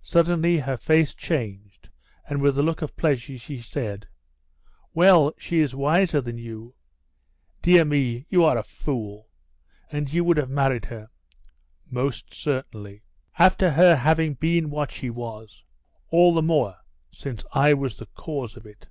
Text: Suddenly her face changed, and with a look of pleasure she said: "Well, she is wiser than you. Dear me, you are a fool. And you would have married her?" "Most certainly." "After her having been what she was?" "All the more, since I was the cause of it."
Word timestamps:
Suddenly 0.00 0.60
her 0.60 0.78
face 0.78 1.12
changed, 1.12 1.90
and 2.26 2.40
with 2.40 2.56
a 2.56 2.62
look 2.62 2.80
of 2.80 2.96
pleasure 2.96 3.36
she 3.36 3.60
said: 3.60 4.08
"Well, 4.94 5.34
she 5.36 5.60
is 5.60 5.74
wiser 5.74 6.22
than 6.22 6.38
you. 6.38 6.74
Dear 7.60 7.84
me, 7.84 8.24
you 8.30 8.42
are 8.42 8.56
a 8.56 8.62
fool. 8.62 9.28
And 9.92 10.10
you 10.10 10.24
would 10.24 10.38
have 10.38 10.48
married 10.48 10.86
her?" 10.86 11.10
"Most 11.90 12.32
certainly." 12.32 13.02
"After 13.38 13.72
her 13.72 13.96
having 13.96 14.32
been 14.32 14.70
what 14.70 14.90
she 14.90 15.10
was?" 15.10 15.62
"All 16.08 16.32
the 16.32 16.40
more, 16.42 16.76
since 17.10 17.44
I 17.52 17.74
was 17.74 17.96
the 17.98 18.06
cause 18.14 18.56
of 18.56 18.64
it." 18.64 18.88